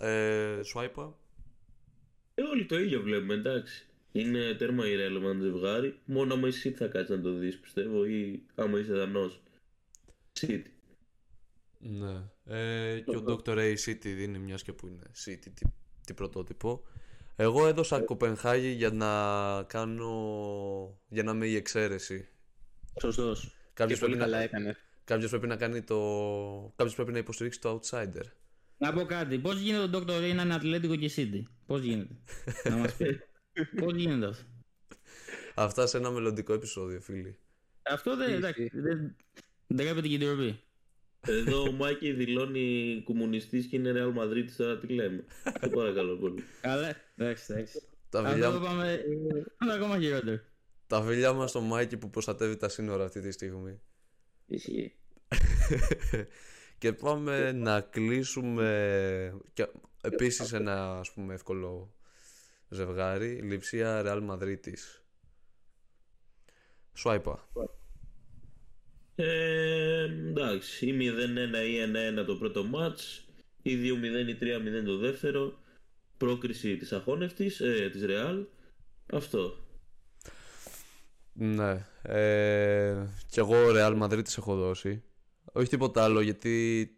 [0.00, 1.18] Ε, Σουάιπα.
[2.34, 3.86] Ε, όλοι το ίδιο βλέπουμε, εντάξει.
[4.12, 5.98] Είναι τέρμα irrelevant ζευγάρι.
[6.04, 9.42] Μόνο άμα εσύ θα κάτσει να το δεις, πιστεύω, ή άμα είσαι Δανός.
[10.40, 10.62] City.
[11.78, 12.22] Ναι.
[12.44, 13.56] Ε, και ο Dr.
[13.56, 15.66] A City δίνει μιας και που είναι City, τι,
[16.04, 16.82] τι πρωτότυπο.
[17.36, 21.00] Εγώ έδωσα Κοπενχάγη για να κάνω.
[21.08, 22.28] για να είμαι η εξαίρεση.
[23.00, 23.40] Σωστός.
[23.42, 24.42] Και Κάποιο πολύ πρέπει, καλά να...
[24.42, 24.76] έκανες.
[25.04, 25.98] κάποιος πρέπει να κάνει το.
[26.76, 28.24] Κάποιος πρέπει να υποστηρίξει το outsider.
[28.78, 29.38] Να πω κάτι.
[29.38, 30.16] Πώς γίνεται το Dr.
[30.18, 31.42] Ray να είναι Ατλέτικο και City.
[31.66, 32.14] Πώς γίνεται;
[32.70, 33.20] να μας πει.
[33.80, 34.44] Πώς γίνεται αυτό;
[35.54, 37.38] Αυτά σε ένα μελλοντικό επεισόδιο, φίλοι.
[37.82, 38.80] Αυτό δεν, Τι εντάξει, ισχύει.
[38.80, 39.16] δεν
[39.74, 40.60] ντρέπεται και η ντροπή.
[41.26, 45.24] Εδώ ο Μάκη δηλώνει κομμουνιστής και είναι Real Madrid τώρα τι λέμε.
[45.60, 46.42] Σε παρακαλώ πολύ.
[46.60, 47.82] Καλά, εντάξει, εντάξει.
[48.08, 49.04] Τα Αυτό φιλιά, το πάμε ε,
[49.62, 50.40] είναι ακόμα χειρότερο.
[50.86, 53.80] τα φιλιά μας στο Μάικη που προστατεύει τα σύνορα αυτή τη στιγμή.
[54.46, 54.94] Ισχύει.
[56.84, 59.68] και πάμε να κλείσουμε και
[60.00, 61.94] επίσης ένα ας πούμε εύκολο
[62.68, 65.04] ζευγάρι Λιψία Ρεάλ Μαδρίτης
[66.94, 67.48] Σουάιπα
[69.14, 71.00] Ε, εντάξει, ή 0-1
[71.66, 71.78] ή
[72.20, 73.26] 1-1 το πρώτο μάτς,
[73.62, 75.58] ή 2-0 ή 3-0 το δεύτερο.
[76.16, 78.46] Πρόκριση της αχώνευτης, ε, της Real.
[79.06, 79.56] Αυτό.
[81.32, 85.02] Ναι ε, και εγώ Ρεάλ Μαδρίτης έχω δώσει
[85.52, 86.88] όχι τίποτα άλλο γιατί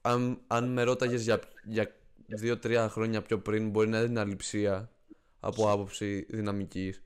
[0.00, 1.90] αν, αν με ρώταγες για, για
[2.42, 4.90] 2-3 χρόνια πιο πριν μπορεί να είναι αληψία
[5.40, 7.02] από άποψη δυναμικής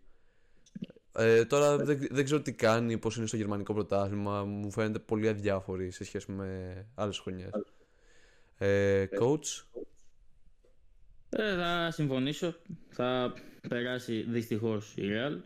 [1.16, 5.28] ε, τώρα δεν, δεν ξέρω τι κάνει, πώς είναι στο γερμανικό πρωτάθλημα μου φαίνεται πολύ
[5.28, 7.50] αδιάφορη σε σχέση με άλλες χρονιές
[8.58, 9.64] ε, Coach;
[11.30, 12.54] Ε, θα συμφωνήσω.
[12.88, 13.32] Θα
[13.68, 15.38] περάσει δυστυχώς η Real.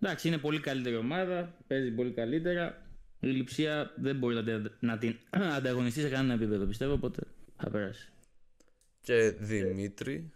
[0.00, 1.54] Εντάξει, είναι πολύ καλύτερη ομάδα.
[1.66, 2.85] Παίζει πολύ καλύτερα.
[3.26, 5.16] Η λειψία δεν μπορεί να, την- να την
[5.56, 6.92] ανταγωνιστεί σε κανένα επίπεδο πιστεύω.
[6.92, 7.22] Οπότε
[7.56, 8.08] θα περάσει.
[9.02, 10.30] και Δημήτρη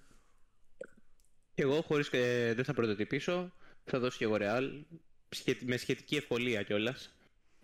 [1.55, 3.53] Και εγώ χωρίς και δεν θα πρωτοτυπήσω,
[3.85, 4.83] θα δώσω και εγώ Real,
[5.29, 7.11] σχετι- με σχετική ευκολία κιόλας.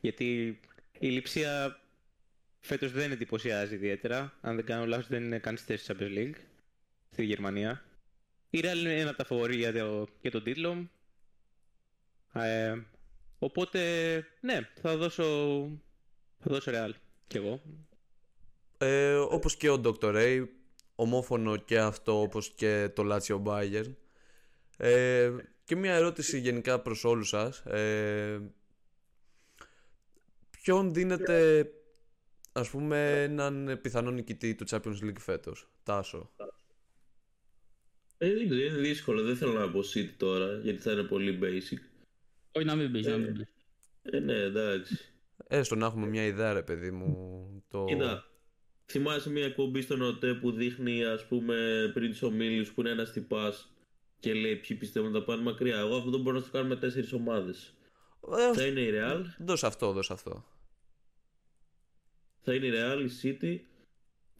[0.00, 0.60] Γιατί
[0.98, 1.80] η λειψία
[2.60, 4.32] φέτος δεν εντυπωσιάζει ιδιαίτερα.
[4.40, 6.34] Αν δεν κάνω λάθος δεν είναι καν στη θέση της Champions League
[7.10, 7.84] στη Γερμανία.
[8.50, 10.90] Η Real είναι ένα από τα φαβορή για, το, για τον τίτλο.
[12.32, 12.76] Ε,
[13.46, 13.80] οπότε,
[14.40, 15.24] ναι, θα δώσω,
[16.38, 16.90] θα δώσω Real
[17.26, 17.62] κι εγώ.
[18.78, 20.14] Ε, όπως και ο Dr.
[20.14, 20.44] Ray,
[20.94, 23.94] ομόφωνο και αυτό όπως και το Lazio Bayern.
[24.76, 25.32] Ε,
[25.64, 27.58] και μια ερώτηση γενικά προς όλους σας.
[27.58, 28.40] Ε,
[30.50, 31.66] ποιον δίνετε
[32.52, 36.30] ας πούμε έναν πιθανό νικητή του Champions League φέτος, Τάσο.
[38.18, 39.22] Ε, δεν ξέρω, είναι δύσκολο.
[39.22, 41.95] Δεν θέλω να πω City τώρα, γιατί θα είναι πολύ basic.
[42.56, 43.46] Όχι να μην πει, να μην πεις.
[44.02, 44.98] Ε, ναι, εντάξει.
[45.48, 47.64] Έστω να έχουμε μια ιδέα ρε παιδί μου.
[47.68, 47.84] Το...
[47.84, 48.30] Κοίτα,
[48.86, 53.12] θυμάσαι μια εκπομπή στον ΟΤΕ που δείχνει, ας πούμε, πριν τους ομίλους που είναι ένας
[53.12, 53.70] τυπάς
[54.20, 55.78] και λέει ποιοι πιστεύουν να τα πάνε μακριά.
[55.78, 57.74] Εγώ αυτό μπορώ να το κάνω με τέσσερις ομάδες.
[58.38, 60.44] Ε, Θα είναι η Real, Δώσ' αυτό, δώσ' αυτό.
[62.40, 63.58] θα είναι η Real, η City,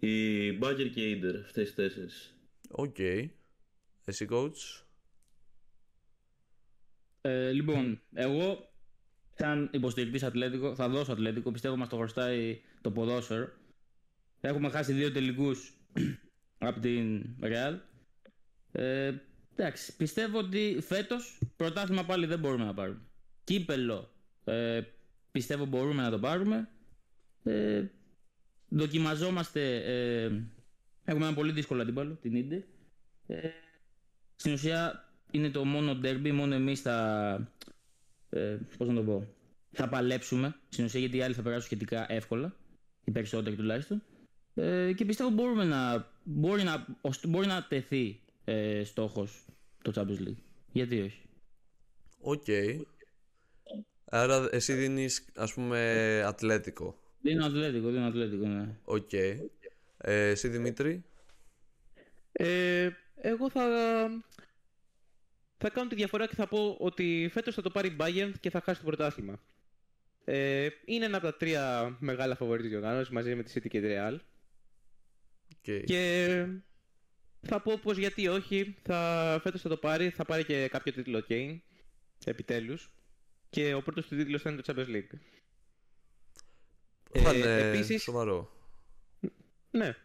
[0.07, 1.40] η Bayern και η Inter.
[1.44, 2.35] Αυτές τις τέσσερις.
[2.70, 2.98] Οκ.
[4.05, 4.86] Εσύ coach;
[7.27, 8.71] Ε, λοιπόν, εγώ
[9.35, 11.51] σαν υποστηρικτής Ατλέτικο θα δώσω Ατλέτικο.
[11.51, 13.49] Πιστεύω μας το χρωστάει το ποδόσφαιρο.
[14.41, 15.75] Έχουμε χάσει δύο τελικούς
[16.69, 17.79] από την Real.
[18.73, 19.15] Ε,
[19.57, 23.01] εντάξει, πιστεύω ότι φέτος πρωτάθλημα πάλι δεν μπορούμε να πάρουμε.
[23.45, 24.11] Κύπελο
[24.45, 24.81] ε,
[25.33, 26.69] πιστεύω μπορούμε να το πάρουμε.
[27.43, 27.85] Ε,
[28.69, 29.77] δοκιμαζόμαστε.
[29.77, 30.25] Ε,
[31.05, 32.61] έχουμε ένα πολύ δύσκολο αντίπαλο, την Ίντερ.
[33.27, 33.51] Ε,
[34.37, 35.06] στην ουσία
[35.37, 36.96] είναι το μόνο derby, μόνο εμείς θα,
[38.31, 39.27] ε, πώς να το πω,
[39.72, 40.55] θα παλέψουμε.
[40.68, 42.57] Στην ουσία γιατί οι άλλοι θα περάσουν σχετικά εύκολα,
[43.05, 44.03] οι περισσότεροι τουλάχιστον.
[44.55, 49.44] Ε, και πιστεύω μπορούμε να, μπορεί να, ως- μπορεί να τεθεί ε, στόχος
[49.83, 50.42] το Champions League.
[50.72, 51.20] Γιατί όχι;
[52.20, 52.44] Οκ.
[54.05, 55.79] Άρα εσύ δίνεις ας πούμε
[56.27, 56.99] Ατλέτικο.
[57.20, 58.77] Δίνω Ατλέτικο, δίνω Ατλέτικο, ναι.
[58.85, 59.12] Οκ.
[59.12, 59.38] Ε,
[60.31, 61.05] εσύ Δημήτρη;
[62.33, 63.62] Ε, εγώ θα,
[65.59, 68.51] θα κάνω τη διαφορά και θα πω ότι φέτος θα το πάρει η Bayern και
[68.51, 69.40] θα χάσει το πρωτάθλημα.
[70.25, 73.81] Ε, είναι ένα από τα τρία μεγάλα φαβορή της διοργάνωσης μαζί με τη City και
[73.81, 74.19] τη Real.
[75.57, 75.85] Οκ.
[75.85, 76.47] Και
[77.40, 81.25] θα πω πως γιατί όχι, θα, φέτος θα το πάρει, θα πάρει και κάποιο τίτλο
[81.29, 81.59] Kane,
[82.25, 82.90] επιτέλους.
[83.51, 85.19] Και ο πρώτος του τίτλος θα είναι το Champions League.
[87.23, 88.53] Θα Ε, είναι επίσης- σοβαρό.
[89.71, 89.97] Ναι.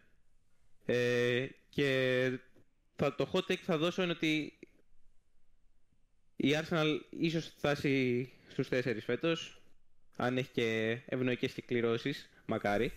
[0.84, 2.38] Ε, και
[2.96, 4.58] θα, το hot take που θα δώσω είναι ότι
[6.36, 9.62] η Arsenal ίσως φτάσει στους 4 φέτος,
[10.16, 12.92] αν έχει και ευνοϊκές κληρώσεις, μακάρι.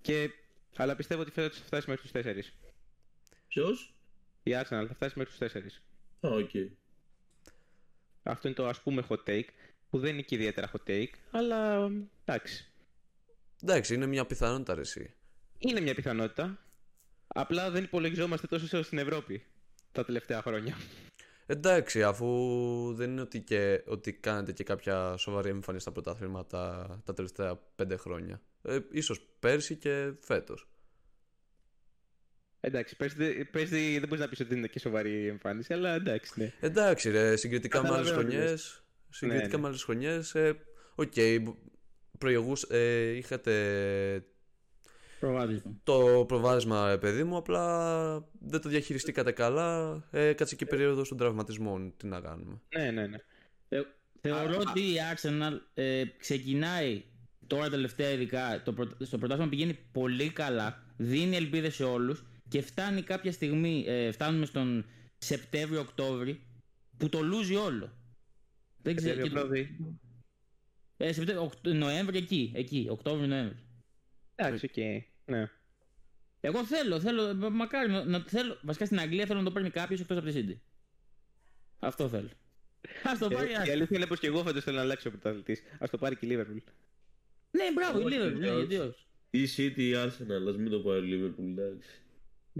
[0.00, 0.30] Και,
[0.76, 2.52] αλλά πιστεύω ότι φέτος θα φτάσει μέχρι τους 4.
[3.48, 3.94] Ποιος;
[4.42, 5.82] Η Arsenal θα φτάσει μέχρι τους 4.
[6.26, 6.50] Α, οκ.
[8.22, 9.48] Αυτό είναι το ας πούμε hot take,
[9.90, 11.90] που δεν είναι και ιδιαίτερα hot take, αλλά
[12.24, 12.70] εντάξει.
[13.62, 15.14] Εντάξει, είναι μια πιθανότητα ρε εσύ.
[15.58, 16.58] Είναι μια πιθανότητα.
[17.26, 19.42] Απλά δεν υπολογιζόμαστε τόσο στην Ευρώπη.
[19.92, 20.76] τα τελευταία χρόνια.
[21.50, 22.26] Εντάξει, αφού
[22.94, 27.96] δεν είναι ότι, και, ότι κάνετε και κάποια σοβαρή εμφάνιση στα πρωταθλήματα τα τελευταία πέντε
[27.96, 28.40] χρόνια.
[28.62, 30.68] Ε, ίσως πέρσι και φέτος.
[32.60, 36.52] Εντάξει, πέρσι, πέρσι δεν μπορείς να πεις ότι είναι και σοβαρή εμφάνιση, αλλά εντάξει, ναι.
[36.60, 38.50] Εντάξει, ρε, συγκριτικά με άλλες Καταλαβαίνω τι χρονιές.
[38.50, 38.82] λες.
[39.08, 39.60] Συγκριτικά Ναι, ναι.
[39.62, 40.34] με άλλες χρονιές.
[40.34, 40.54] Ε,
[40.94, 41.12] Οκ,
[42.18, 43.52] προηγούς, ε, είχατε
[45.20, 45.80] Προβάδισμα.
[45.82, 50.02] το προβάδισμα, ε, παιδί μου, απλά δεν το διαχειριστήκατε καλά.
[50.10, 51.94] Ε, κάτσε και περίοδο των τραυματισμών.
[51.96, 52.60] Τι να κάνουμε.
[52.76, 53.16] Ναι, ναι, ναι.
[53.68, 53.80] Ε,
[54.20, 57.02] θεωρώ ότι η Arsenal ε, ξεκινάει
[57.46, 62.60] τώρα τελευταία ειδικά το πρω- στο πρωτάθλημα πηγαίνει πολύ καλά, δίνει ελπίδες σε όλους και
[62.62, 64.84] φτάνει κάποια στιγμή, ε, φτάνουμε στον
[65.18, 66.36] Σεπτέμβριο-Οκτώβριο
[66.96, 67.92] που το λούζει όλο.
[68.82, 69.14] Δεν ξέρω.
[69.14, 69.96] Σεπτέμβριο, και το- Οκτώβρη.
[70.96, 73.62] Ε, Σεπτέμβριο, Οκτ- Νοέμβριο εκεί, εκεί, Οκτώβριο-Νοέμβριο.
[74.40, 74.76] Εντάξει, οκ.
[75.34, 75.50] Ναι.
[76.40, 79.70] Εγώ θέλω, θέλω, ε, μακάρι να, να- θέλω, βασικά στην Αγγλία θέλω να το παίρνει
[79.70, 80.56] κάποιος εκτός από τη City.
[81.78, 82.28] Αυτό θέλω.
[83.02, 83.50] Ας το Ε, πάρει.
[83.50, 85.60] η ας- αλήθεια είναι πως και εγώ φέτος θέλω να αλλάξω ο πρωταθλητής.
[85.78, 86.62] Ας το πάρει και η Liverpool.
[87.50, 88.64] Ναι, μπράβο, η Όχι, Liverpool, ναι, όχι.
[88.64, 89.06] γιατί όχι.
[89.30, 91.88] Ή City ή Arsenal, ας μην το πάρει η Liverpool, εντάξει.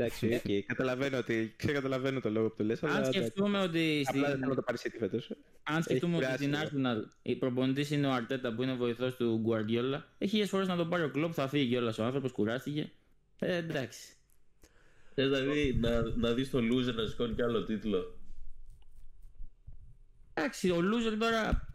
[0.00, 0.64] Εντάξει, οκ.
[0.72, 1.54] Καταλαβαίνω ότι.
[1.56, 2.82] Ξεκαταλαβαίνω το λόγο που το λες.
[2.82, 4.04] Αν σκεφτούμε ότι.
[4.08, 5.30] Απλά δεν στην- θέλω να το πάρει η City φέτος.
[5.62, 7.02] Αν σκεφτούμε ότι κουράσει στην λίγο.
[7.04, 10.76] Arsenal η προπονητής είναι ο Αρτέτα που είναι βοηθός του Guardiola, έχει χίλιες φορές να
[10.76, 12.92] τον πάρει ο κλοπ, θα φύγει κιόλας ο άνθρωπος, κουράστηκε.
[13.38, 14.08] Ε, εντάξει.
[15.14, 18.18] Θες δηλαδή να, να δεις το loser να σηκώνει κι άλλο τίτλο;
[20.34, 21.68] Εντάξει, ο loser τώρα.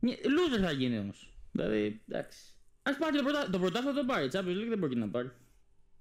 [0.00, 1.36] Μια- Loser θα γίνει όμως.
[1.52, 2.38] Δηλαδή, εντάξει.
[2.82, 3.50] Α πάρει το πρωτάθλημα.
[3.52, 4.28] Το πρωτάθλημα θα το πάρει.
[4.32, 5.30] Champions League δεν μπορεί να πάρει.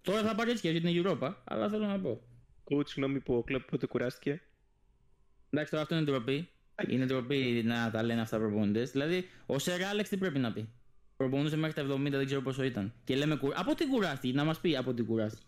[0.03, 2.21] Τώρα θα πάρει έτσι και γιατί είναι Europa, αλλά θέλω να πω.
[2.69, 4.41] Coach, συγγνώμη που ο κλοπ πότε κουράστηκε.
[5.49, 6.49] Εντάξει, τώρα αυτό είναι ντροπή.
[6.87, 8.91] Είναι ντροπή να τα λένε αυτά προπονητές.
[8.91, 10.69] Δηλαδή, ο Σερ Άλεξ τι πρέπει να πει;
[11.17, 12.93] Προπονούσε μέχρι τα 70, δεν ξέρω πόσο ήταν.
[13.03, 15.45] Και λέμε, κου- από τι κουράστηκε, να μας πει από τι κουράστηκε.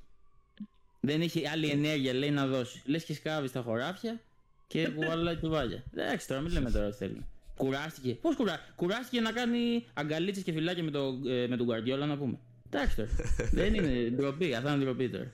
[1.00, 2.82] Δεν είχε άλλη ενέργεια, λέει να δώσει.
[2.86, 4.20] Λες και σκάβεις στα χωράφια
[4.68, 5.84] και κουβαλάει τσουβάλια.
[5.96, 7.26] Εντάξει, τώρα μην λέμε τώρα τι θέλει.
[7.58, 8.14] Κουράστηκε.
[8.14, 8.60] Πώς κουρά...
[8.76, 12.38] κουράστηκε να κάνει αγκαλίτσες και φυλάκια με, το, ε, με τον Guardiola να πούμε.
[12.76, 13.10] Εντάξει τώρα.
[13.52, 15.32] Δεν είναι ντροπή, αυτά είναι ντροπή τώρα.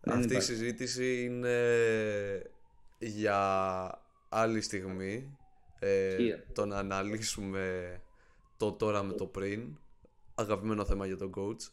[0.00, 0.46] Δεν Αυτή η υπάρχει.
[0.52, 2.42] συζήτηση είναι
[2.98, 3.38] για
[4.28, 5.36] άλλη στιγμή.
[5.78, 6.42] Ε, Ισχύει.
[6.52, 8.00] το να αναλύσουμε
[8.56, 9.78] το τώρα με το πριν.
[10.34, 11.70] Αγαπημένο θέμα για τον coach.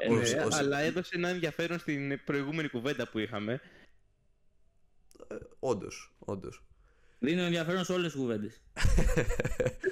[0.00, 3.60] Ε, Ως- Ναι, ως- αλλά έδωσε ένα ενδιαφέρον στην προηγούμενη κουβέντα που είχαμε.
[5.58, 6.64] Όντως, όντως.
[7.18, 8.62] Δίνω ενδιαφέρον σε όλες τις κουβέντες.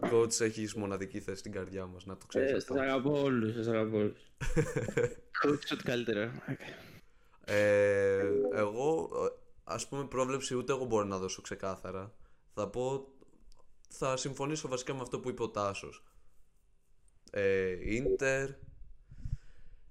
[0.00, 2.74] Coach έχεις μοναδική θέση στην καρδιά μας, να το ξέρεις Ε, αυτό.
[2.74, 4.18] σας αγαπώ όλους, σας αγαπώ όλους.
[5.44, 6.30] Coach, ό,τι καλύτερο.
[7.44, 12.14] Ε, εγώ, ε, ας πούμε πρόβλεψη ούτε εγώ μπορώ να δώσω ξεκάθαρα.
[12.54, 13.08] Θα πω,
[13.88, 16.04] θα συμφωνήσω βασικά με αυτό που είπε ο Τάσος.
[17.30, 18.48] Ε, Inter,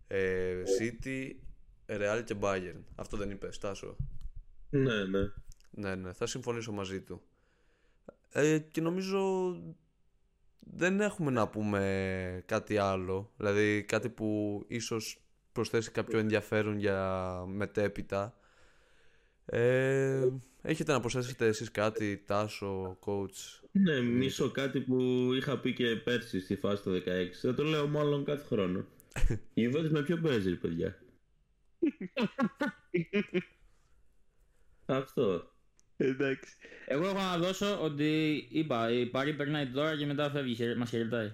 [0.07, 1.31] ε, City,
[1.87, 2.79] Real και Bayern.
[2.95, 3.95] Αυτό δεν είπες, Τάσο;
[4.69, 5.31] Ναι, ναι.
[5.71, 7.21] Ναι, ναι, θα συμφωνήσω μαζί του.
[8.31, 9.53] Ε, και νομίζω
[10.73, 13.31] δεν έχουμε να πούμε κάτι άλλο.
[13.37, 18.37] Δηλαδή κάτι που ίσως προσθέσει κάποιο ενδιαφέρον για μετέπειτα.
[19.45, 20.27] Ε,
[20.61, 26.39] έχετε να προσθέσετε εσείς κάτι, Τάσο, coach; Ναι, μισό κάτι που είχα πει και πέρσι
[26.39, 27.01] στη φάση του 16.
[27.41, 28.85] Θα το λέω μάλλον κάθε χρόνο.
[29.53, 30.99] Η Juventus με ποιο παίζει, ρε παιδιά.
[34.85, 35.54] Αυτό.
[35.97, 36.53] Εντάξει.
[36.85, 40.89] Εγώ έχω να δώσω ότι είπα, η Παρή περνάει τώρα και μετά φεύγει, χαιρε- μας
[40.89, 41.31] χαιρετάει.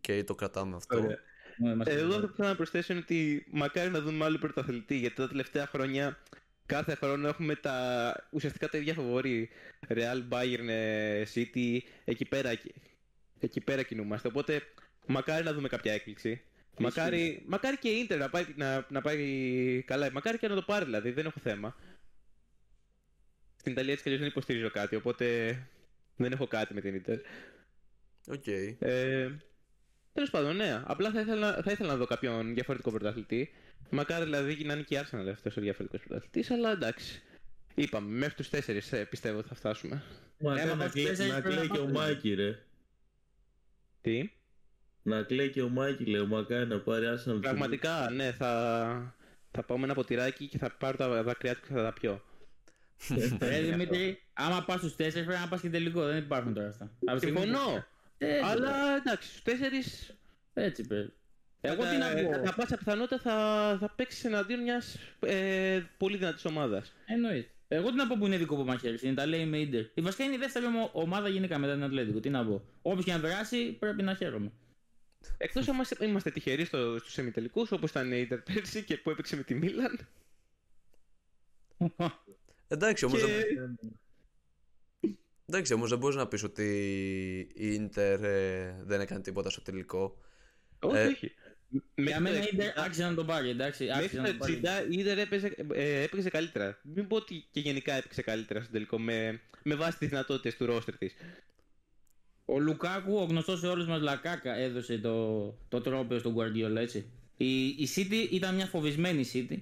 [0.00, 0.98] Και το κρατάμε αυτό.
[0.98, 1.18] Ωραία.
[1.56, 2.14] Ναι, μας Εγώ χαιρετάει.
[2.16, 5.66] αυτό που θέλω να προσθέσω είναι ότι μακάρι να δούμε άλλο πρωταθλητή γιατί τα τελευταία
[5.66, 6.18] χρόνια
[6.66, 9.48] κάθε χρόνο έχουμε τα ουσιαστικά τα ίδια φοβορή.
[9.88, 12.50] Real, Bayern, ε, City, εκεί πέρα,
[13.38, 14.28] εκεί πέρα κινούμαστε.
[14.28, 14.62] Οπότε
[15.06, 16.42] μακάρι να δούμε κάποια έκπληξη.
[16.78, 20.10] Μακάρι, μακάρι και η Inter να πάει, να, να πάει καλά.
[20.12, 21.76] Μακάρι και να το πάρει δηλαδή, δεν έχω θέμα.
[23.62, 25.58] Στην Ιταλία έτσι κι αλλιώς δεν υποστηρίζω κάτι, οπότε
[26.16, 27.18] δεν έχω κάτι με την Inter.
[28.26, 28.46] OK.
[28.78, 29.30] Ε,
[30.12, 30.82] Τέλος πάντων, ναι.
[30.84, 33.50] Απλά θα ήθελα, θα ήθελα να δω κάποιον διαφορετικό πρωταθλητή.
[33.90, 37.22] Μακάρι δηλαδή να είναι και η Arsenal αυτός ο διαφορετικός πρωταθλητής, αλλά εντάξει.
[37.74, 40.02] Είπαμε, μέχρι τους 4 πιστεύω ότι θα φτάσουμε.
[40.38, 41.98] Μα Ε, μα να, τους κλέ, τέσσερις να πρέπει κλαίει να και ο πάμε.
[41.98, 42.58] Μάκη, ρε.
[44.00, 44.30] Τι;
[45.02, 46.26] Να κλαίει και ο Μάκη, λέω.
[46.26, 47.38] Μακάρι να πάρει Arsenal.
[47.40, 49.14] Πραγματικά, ναι, θα,
[49.50, 52.22] θα πάω με ένα ποτηράκι και θα πάρω τα δάκρυά του και θα τα πιω.
[53.40, 56.90] Ρε Δημήτρη, άμα πας στους τέσσερις πρέπει να πας και τελικό, δεν υπάρχουν τώρα αυτά.
[57.06, 57.84] Από τη στιγμή που- Συμφωνώ.
[58.18, 60.14] Ε, αλλά εντάξει, στους 4.
[60.54, 61.12] Έτσι πρέπει.
[61.60, 66.44] Εγώ τι να Κατά πω, πάσα πιθανότητα θα, θα παίξεις εναντίον μιας ε, πολύ δυνατής
[66.44, 66.92] ομάδας.
[67.06, 67.48] εννοείται.
[67.68, 69.80] Εγώ τι να πω που είναι δικό από μαχαίρι, στην Ιταλία είμαι Ίντερ.
[69.94, 72.20] Η βασικά είναι η δεύτερη ομο- ομάδα γενικά μετά την Ατλέτικο.
[72.20, 72.64] Τι να πω.
[72.82, 74.50] Όποιος και να περάσει πρέπει να χαίρομαι.
[75.38, 79.10] Εκτός αν είμαστε, είμαστε τυχεροί στο, στους εμιτελικούς, όπως ήταν η Ιντερ πέρσι και που
[79.10, 79.98] έπαιξε με τη Μίλαν.
[82.72, 83.26] Εντάξει, όμως, Και...
[83.26, 83.78] δεν...
[85.46, 86.64] Εντάξει, όμως δεν μπορείς να πεις ότι
[87.54, 90.18] η Ίντερ ε, δεν έκανε τίποτα στο τελικό.
[90.78, 91.32] Όχι, Ε, όχι.
[91.68, 93.84] Για Μέχρι μένα το η Ίντερ άξιζε να τον πάρει, εντάξει.
[93.84, 94.86] Μέχρι Άξιζε να τον το πάρει.
[94.88, 96.78] 60 η Ίντερ έπαιζε, ε, έπαιξε καλύτερα.
[96.82, 100.66] Μην πω ότι και γενικά έπαιξε καλύτερα στο τελικό με, με βάση τις δυνατότητες του
[100.66, 101.14] ρόστερ της.
[102.44, 107.10] Ο Λουκάκου, ο γνωστός σε όλους μας Λακάκα, έδωσε το, το τρόπαιο στον Guardiola, έτσι.
[107.36, 109.58] Η, η City ήταν μια φοβισμένη City.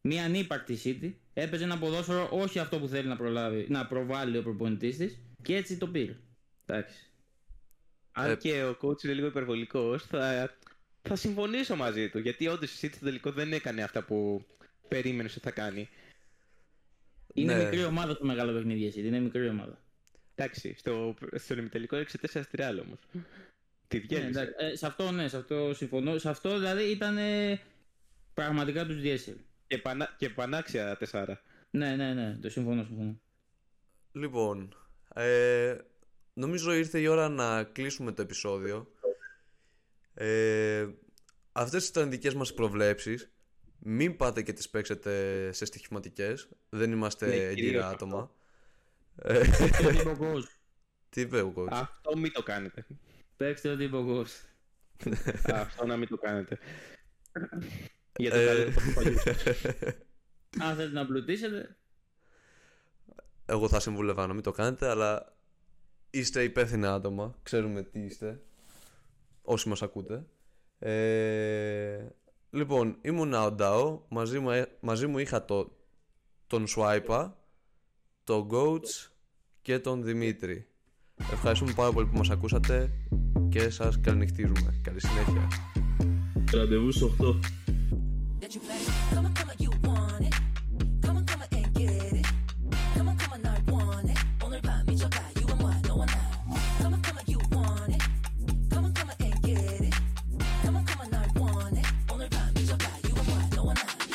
[0.00, 1.12] Μια ανύπαρκτη City.
[1.40, 5.56] Έπαιζε ένα ποδόσφαιρο όχι αυτό που θέλει να, προλάβει, να προβάλλει ο προπονητής της και
[5.56, 6.16] έτσι το πήρε.
[6.66, 7.04] Εντάξει.
[8.12, 10.54] Αν Ε, και ο coach είναι λίγο υπερβολικός, θα,
[11.02, 12.18] θα συμφωνήσω μαζί του.
[12.18, 14.46] Γιατί όντως η City στο τελικό δεν έκανε αυτά που
[14.88, 15.88] περίμενες ότι θα κάνει.
[17.34, 17.62] Είναι Ναι.
[17.64, 19.04] μικρή ομάδα στο μεγάλο παιχνίδι η City.
[19.04, 19.78] Είναι μικρή ομάδα.
[20.34, 22.98] Εντάξει, στο, στον ημιτελικό έριξε 4 στη Real όμως.
[23.88, 24.28] Τη Ναι, διέλυσε.
[24.28, 24.54] εντάξει.
[24.58, 26.18] Ε, σε αυτό ναι, σε αυτό συμφωνώ.
[26.18, 27.60] Σε αυτό δηλαδή ήταν ε,
[28.34, 29.36] πραγματικά τους διέσυρε.
[29.70, 31.40] Και, πανά, και πανάξια τεσσάρα.
[31.70, 33.20] Ναι, ναι, ναι, το συμφωνώ, συμφωνώ.
[34.12, 34.74] Λοιπόν,
[35.14, 35.76] ε,
[36.32, 38.92] νομίζω ήρθε η ώρα να κλείσουμε το επεισόδιο.
[40.14, 40.86] Ε,
[41.52, 43.30] αυτές ήταν δικές μας προβλέψεις.
[43.78, 45.12] Μην πάτε και τις παίξετε
[45.52, 46.48] σε στοιχηματικές.
[46.68, 48.30] Δεν είμαστε Ναι, έγκυρα κυρίως άτομα.
[49.16, 50.48] Ε, Παίξτε ο τύπο Ghost.
[51.08, 52.86] τι είπε ο coach; Αυτό μην το κάνετε.
[53.36, 54.48] Παίξτε ο τύπο Ghost.
[55.52, 56.58] Αυτό να μην το κάνετε.
[58.20, 59.16] Για το Ε, καλό του παλιού.
[60.68, 61.76] Αν θέλετε να πλουτίσετε,
[63.46, 65.36] Εγώ θα συμβούλευα να μην το κάνετε, αλλά
[66.10, 67.34] είστε υπεύθυνα άτομα.
[67.42, 68.40] Ξέρουμε τι είστε.
[69.42, 70.24] Όσοι μας ακούτε.
[70.78, 72.06] Ε,
[72.50, 74.00] λοιπόν, ήμουν ο Ντάο.
[74.08, 75.76] Μαζί μου, ε- μαζί μου είχα το,
[76.46, 77.38] τον Σουάιπα,
[78.24, 79.10] τον Goats
[79.62, 80.68] και τον Δημήτρη.
[81.32, 82.90] Ευχαριστούμε πάρα πολύ που μας ακούσατε
[83.48, 84.80] και σας καληνυχτίζουμε.
[84.82, 85.48] Καλή συνέχεια.
[86.52, 87.40] Ραντεβού στις 8.
[88.50, 88.99] that you play.